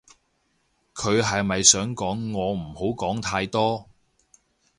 [0.95, 3.87] 佢係咪想講我唔好講太多